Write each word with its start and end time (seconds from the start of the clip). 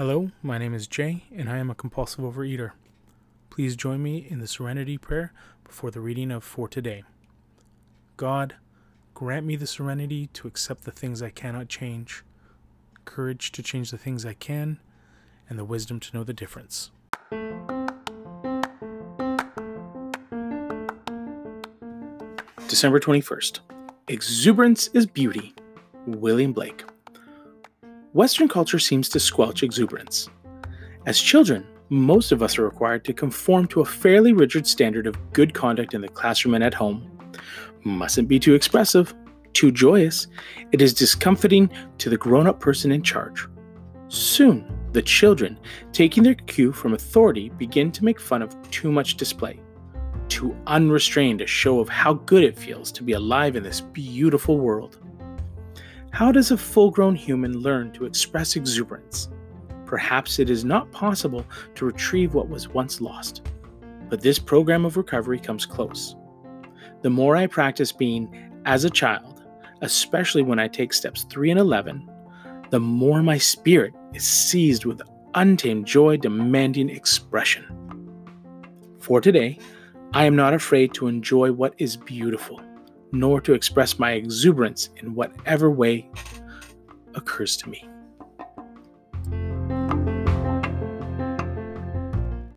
Hello, 0.00 0.30
my 0.42 0.56
name 0.56 0.72
is 0.72 0.86
Jay, 0.86 1.24
and 1.30 1.50
I 1.50 1.58
am 1.58 1.68
a 1.68 1.74
compulsive 1.74 2.24
overeater. 2.24 2.70
Please 3.50 3.76
join 3.76 4.02
me 4.02 4.26
in 4.26 4.38
the 4.38 4.46
serenity 4.46 4.96
prayer 4.96 5.34
before 5.62 5.90
the 5.90 6.00
reading 6.00 6.30
of 6.30 6.42
For 6.42 6.68
Today. 6.68 7.04
God, 8.16 8.54
grant 9.12 9.44
me 9.44 9.56
the 9.56 9.66
serenity 9.66 10.28
to 10.28 10.48
accept 10.48 10.84
the 10.84 10.90
things 10.90 11.20
I 11.20 11.28
cannot 11.28 11.68
change, 11.68 12.24
courage 13.04 13.52
to 13.52 13.62
change 13.62 13.90
the 13.90 13.98
things 13.98 14.24
I 14.24 14.32
can, 14.32 14.80
and 15.50 15.58
the 15.58 15.66
wisdom 15.66 16.00
to 16.00 16.16
know 16.16 16.24
the 16.24 16.32
difference. 16.32 16.90
December 22.68 23.00
21st. 23.00 23.60
Exuberance 24.08 24.88
is 24.94 25.04
beauty. 25.04 25.54
William 26.06 26.54
Blake. 26.54 26.84
Western 28.12 28.48
culture 28.48 28.80
seems 28.80 29.08
to 29.08 29.20
squelch 29.20 29.62
exuberance. 29.62 30.28
As 31.06 31.20
children, 31.20 31.64
most 31.90 32.32
of 32.32 32.42
us 32.42 32.58
are 32.58 32.64
required 32.64 33.04
to 33.04 33.12
conform 33.12 33.68
to 33.68 33.82
a 33.82 33.84
fairly 33.84 34.32
rigid 34.32 34.66
standard 34.66 35.06
of 35.06 35.32
good 35.32 35.54
conduct 35.54 35.94
in 35.94 36.00
the 36.00 36.08
classroom 36.08 36.54
and 36.54 36.64
at 36.64 36.74
home. 36.74 37.08
Mustn't 37.84 38.26
be 38.26 38.40
too 38.40 38.54
expressive, 38.54 39.14
too 39.52 39.70
joyous. 39.70 40.26
It 40.72 40.82
is 40.82 40.92
discomforting 40.92 41.70
to 41.98 42.10
the 42.10 42.16
grown 42.16 42.48
up 42.48 42.58
person 42.58 42.90
in 42.90 43.02
charge. 43.02 43.46
Soon, 44.08 44.64
the 44.90 45.02
children, 45.02 45.56
taking 45.92 46.24
their 46.24 46.34
cue 46.34 46.72
from 46.72 46.94
authority, 46.94 47.50
begin 47.50 47.92
to 47.92 48.04
make 48.04 48.20
fun 48.20 48.42
of 48.42 48.56
too 48.72 48.90
much 48.90 49.18
display, 49.18 49.60
too 50.28 50.56
unrestrained 50.66 51.42
a 51.42 51.46
show 51.46 51.78
of 51.78 51.88
how 51.88 52.14
good 52.14 52.42
it 52.42 52.58
feels 52.58 52.90
to 52.90 53.04
be 53.04 53.12
alive 53.12 53.54
in 53.54 53.62
this 53.62 53.80
beautiful 53.80 54.58
world. 54.58 54.98
How 56.12 56.32
does 56.32 56.50
a 56.50 56.56
full 56.56 56.90
grown 56.90 57.14
human 57.14 57.58
learn 57.58 57.92
to 57.92 58.04
express 58.04 58.56
exuberance? 58.56 59.28
Perhaps 59.86 60.38
it 60.38 60.50
is 60.50 60.64
not 60.64 60.90
possible 60.92 61.46
to 61.76 61.86
retrieve 61.86 62.34
what 62.34 62.48
was 62.48 62.68
once 62.68 63.00
lost, 63.00 63.42
but 64.08 64.20
this 64.20 64.38
program 64.38 64.84
of 64.84 64.96
recovery 64.96 65.38
comes 65.38 65.64
close. 65.64 66.16
The 67.02 67.10
more 67.10 67.36
I 67.36 67.46
practice 67.46 67.92
being 67.92 68.52
as 68.66 68.84
a 68.84 68.90
child, 68.90 69.44
especially 69.82 70.42
when 70.42 70.58
I 70.58 70.68
take 70.68 70.92
steps 70.92 71.24
3 71.30 71.52
and 71.52 71.60
11, 71.60 72.08
the 72.70 72.80
more 72.80 73.22
my 73.22 73.38
spirit 73.38 73.94
is 74.12 74.24
seized 74.26 74.84
with 74.84 75.00
untamed 75.34 75.86
joy 75.86 76.16
demanding 76.16 76.90
expression. 76.90 77.64
For 78.98 79.20
today, 79.20 79.58
I 80.12 80.24
am 80.24 80.36
not 80.36 80.54
afraid 80.54 80.92
to 80.94 81.06
enjoy 81.06 81.52
what 81.52 81.74
is 81.78 81.96
beautiful 81.96 82.60
nor 83.12 83.40
to 83.40 83.54
express 83.54 83.98
my 83.98 84.12
exuberance 84.12 84.90
in 84.96 85.14
whatever 85.14 85.70
way 85.70 86.08
occurs 87.14 87.56
to 87.58 87.68
me. 87.68 87.88